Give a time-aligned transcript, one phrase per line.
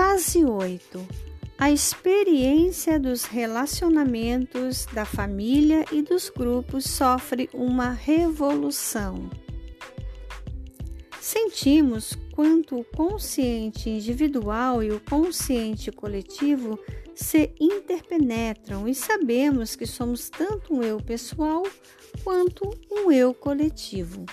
[0.00, 1.04] Fase 8
[1.58, 9.28] A experiência dos relacionamentos da família e dos grupos sofre uma revolução.
[11.20, 16.78] Sentimos quanto o consciente individual e o consciente coletivo
[17.12, 21.64] se interpenetram e sabemos que somos tanto um eu pessoal
[22.22, 24.24] quanto um eu coletivo.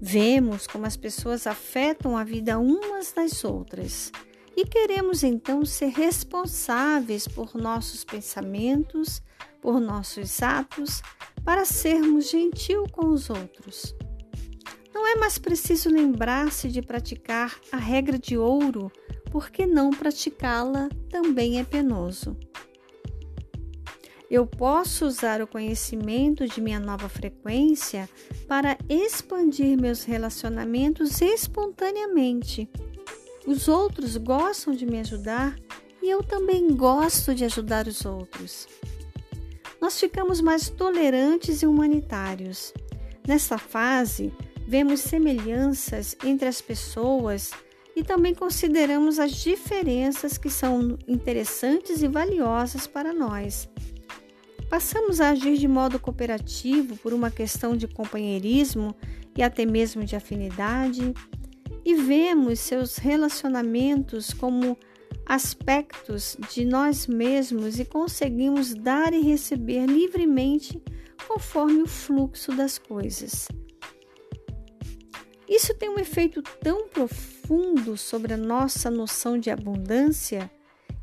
[0.00, 4.10] Vemos como as pessoas afetam a vida umas das outras
[4.58, 9.22] e queremos então ser responsáveis por nossos pensamentos,
[9.60, 11.00] por nossos atos,
[11.44, 13.94] para sermos gentil com os outros.
[14.92, 18.90] Não é mais preciso lembrar-se de praticar a regra de ouro,
[19.30, 22.36] porque não praticá-la também é penoso.
[24.28, 28.10] Eu posso usar o conhecimento de minha nova frequência
[28.48, 32.68] para expandir meus relacionamentos espontaneamente
[33.48, 35.58] os outros gostam de me ajudar
[36.02, 38.68] e eu também gosto de ajudar os outros.
[39.80, 42.74] Nós ficamos mais tolerantes e humanitários.
[43.26, 44.30] Nesta fase,
[44.66, 47.52] vemos semelhanças entre as pessoas
[47.96, 53.66] e também consideramos as diferenças que são interessantes e valiosas para nós.
[54.68, 58.94] Passamos a agir de modo cooperativo por uma questão de companheirismo
[59.34, 61.14] e até mesmo de afinidade
[61.84, 64.76] e vemos seus relacionamentos como
[65.26, 70.82] aspectos de nós mesmos e conseguimos dar e receber livremente
[71.26, 73.46] conforme o fluxo das coisas.
[75.48, 80.50] Isso tem um efeito tão profundo sobre a nossa noção de abundância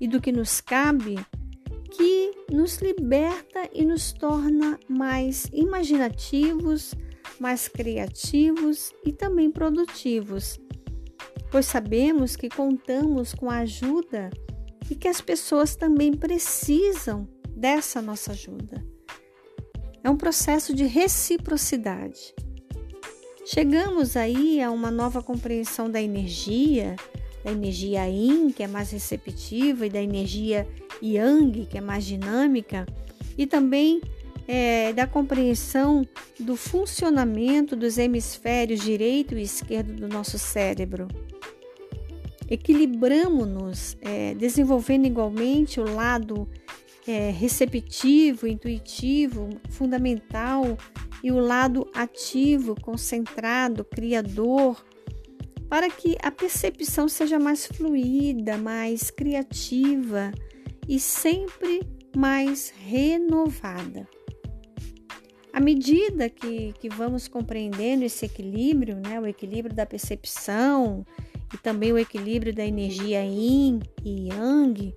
[0.00, 1.16] e do que nos cabe
[1.90, 6.92] que nos liberta e nos torna mais imaginativos,
[7.38, 10.58] mais criativos e também produtivos
[11.54, 14.28] pois sabemos que contamos com a ajuda
[14.90, 18.84] e que as pessoas também precisam dessa nossa ajuda.
[20.02, 22.34] É um processo de reciprocidade.
[23.46, 26.96] Chegamos aí a uma nova compreensão da energia,
[27.44, 30.66] da energia Yin, que é mais receptiva, e da energia
[31.00, 32.84] Yang, que é mais dinâmica,
[33.38, 34.00] e também
[34.48, 36.04] é, da compreensão
[36.40, 41.06] do funcionamento dos hemisférios direito e esquerdo do nosso cérebro
[42.48, 46.48] equilibramos-nos, é, desenvolvendo igualmente o lado
[47.06, 50.76] é, receptivo, intuitivo, fundamental
[51.22, 54.84] e o lado ativo, concentrado, criador,
[55.68, 60.32] para que a percepção seja mais fluida, mais criativa
[60.86, 61.82] e sempre
[62.16, 64.06] mais renovada.
[65.52, 71.06] À medida que, que vamos compreendendo esse equilíbrio, né, o equilíbrio da percepção,
[71.54, 74.92] e também o equilíbrio da energia Yin e Yang,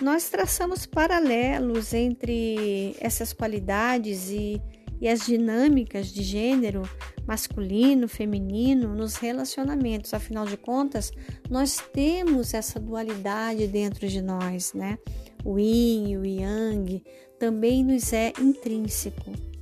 [0.00, 4.60] nós traçamos paralelos entre essas qualidades e,
[5.00, 6.82] e as dinâmicas de gênero
[7.26, 10.12] masculino, feminino nos relacionamentos.
[10.12, 11.12] Afinal de contas,
[11.48, 14.98] nós temos essa dualidade dentro de nós, né?
[15.44, 17.02] O yin e o yang
[17.38, 19.55] também nos é intrínseco.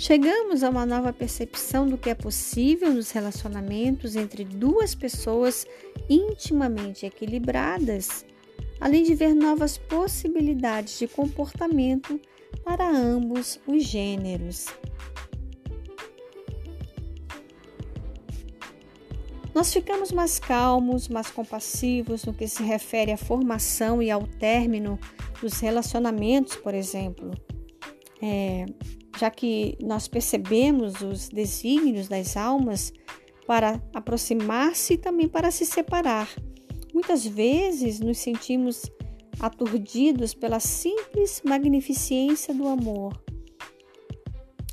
[0.00, 5.66] Chegamos a uma nova percepção do que é possível nos relacionamentos entre duas pessoas
[6.08, 8.24] intimamente equilibradas,
[8.80, 12.18] além de ver novas possibilidades de comportamento
[12.64, 14.68] para ambos os gêneros.
[19.54, 24.98] Nós ficamos mais calmos, mais compassivos no que se refere à formação e ao término
[25.42, 27.32] dos relacionamentos, por exemplo.
[28.22, 28.64] É,
[29.18, 32.92] já que nós percebemos os desígnios das almas
[33.46, 36.28] para aproximar-se e também para se separar.
[36.92, 38.90] Muitas vezes nos sentimos
[39.40, 43.12] aturdidos pela simples magnificência do amor.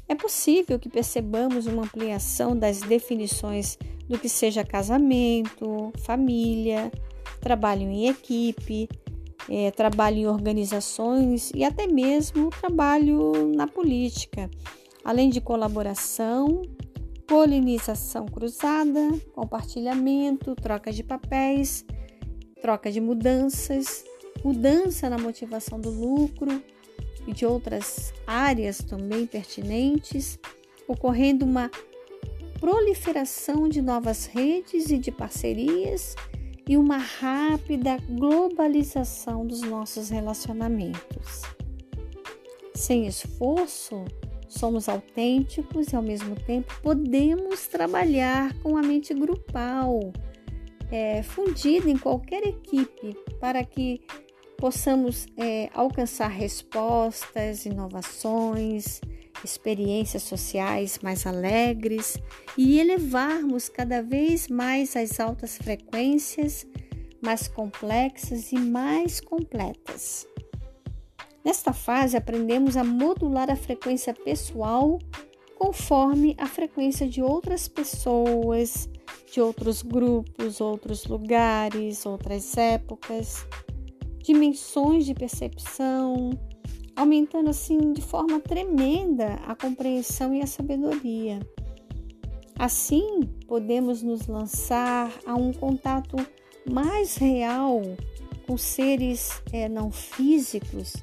[0.07, 6.91] É possível que percebamos uma ampliação das definições do que seja casamento, família,
[7.41, 8.87] trabalho em equipe,
[9.49, 14.49] é, trabalho em organizações e até mesmo trabalho na política,
[15.03, 16.61] além de colaboração,
[17.25, 21.85] polinização cruzada, compartilhamento, troca de papéis,
[22.61, 24.03] troca de mudanças,
[24.43, 26.61] mudança na motivação do lucro
[27.25, 30.39] e de outras áreas também pertinentes,
[30.87, 31.69] ocorrendo uma
[32.59, 36.15] proliferação de novas redes e de parcerias
[36.67, 41.43] e uma rápida globalização dos nossos relacionamentos.
[42.75, 44.03] Sem esforço,
[44.47, 50.11] somos autênticos e ao mesmo tempo podemos trabalhar com a mente grupal,
[50.91, 54.01] é, fundida em qualquer equipe para que
[54.57, 58.99] possamos é, alcançar respostas, inovações,
[59.43, 62.17] experiências sociais mais alegres
[62.57, 66.65] e elevarmos cada vez mais as altas frequências,
[67.21, 70.27] mais complexas e mais completas.
[71.43, 74.99] Nesta fase, aprendemos a modular a frequência pessoal
[75.57, 78.89] conforme a frequência de outras pessoas,
[79.31, 83.45] de outros grupos, outros lugares, outras épocas,
[84.21, 86.31] dimensões de percepção,
[86.97, 91.39] aumentando assim de forma tremenda a compreensão e a sabedoria.
[92.57, 96.17] Assim, podemos nos lançar a um contato
[96.67, 97.81] mais real
[98.47, 100.95] com seres é, não físicos,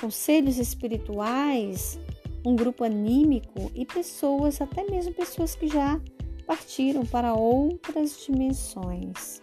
[0.00, 1.98] com seres espirituais,
[2.46, 6.00] um grupo anímico e pessoas, até mesmo pessoas que já
[6.46, 9.42] partiram para outras dimensões.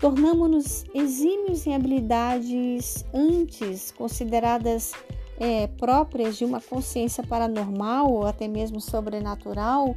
[0.00, 4.92] Tornamos-nos exímios em habilidades antes consideradas
[5.38, 9.94] é, próprias de uma consciência paranormal ou até mesmo sobrenatural,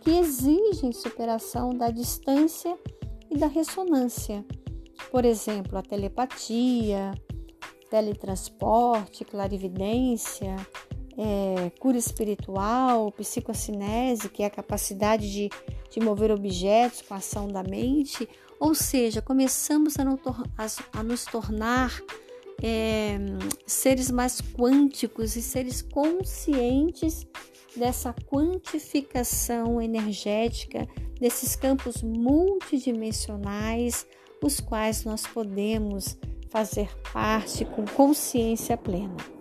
[0.00, 2.76] que exigem superação da distância
[3.30, 4.44] e da ressonância.
[5.10, 7.12] Por exemplo, a telepatia,
[7.88, 10.56] teletransporte, clarividência,
[11.16, 15.48] é, cura espiritual, psicocinese, que é a capacidade de,
[15.94, 20.02] de mover objetos com a ação da mente, ou seja, começamos a,
[20.92, 21.96] a, nos tornar
[22.60, 23.16] é,
[23.64, 27.24] seres mais quânticos e seres conscientes
[27.76, 30.88] dessa quantificação energética,
[31.20, 34.04] desses campos multidimensionais,
[34.42, 36.18] os quais nós podemos
[36.50, 39.33] fazer parte com consciência plena.